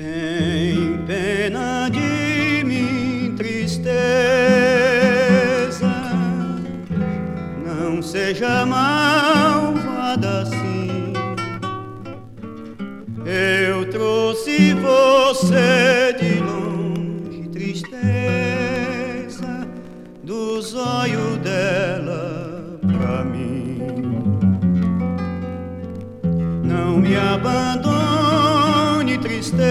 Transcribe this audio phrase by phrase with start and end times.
[0.00, 3.84] Tem pena de mim, tristeza,
[7.66, 11.12] não seja malvada assim.
[13.26, 18.08] Eu trouxe você de longe, tristeza,
[20.24, 23.82] dos olhos dela pra mim.
[26.64, 27.89] Não me abandone
[29.40, 29.64] tristeza,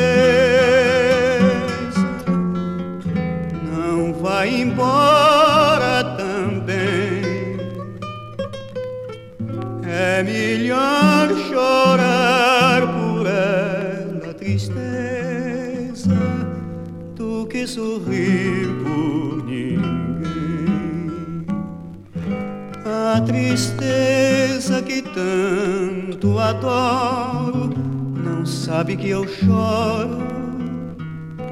[3.71, 7.59] não vai embora também.
[9.87, 16.17] É melhor chorar por ela, tristeza,
[17.15, 21.45] do que sorrir por ninguém.
[22.85, 27.69] A tristeza que tanto adoro
[28.49, 30.17] sabe que eu choro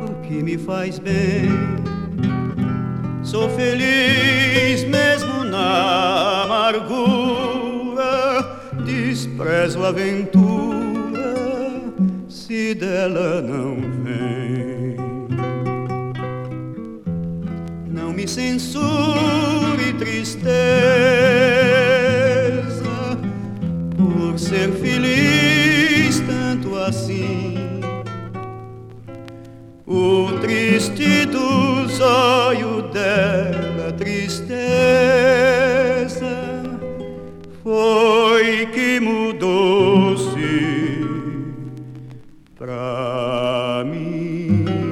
[0.06, 1.50] porque me faz bem.
[3.24, 8.02] Sou feliz mesmo na amargura,
[8.86, 11.36] desprezo a aventura
[12.28, 14.98] se dela não vem.
[17.92, 20.67] Não me censure tristeza
[23.98, 27.56] por ser feliz tanto assim.
[29.86, 34.38] O triste dos olhos dela, tristeza,
[37.64, 40.38] foi que mudou-se
[42.56, 44.87] pra mim.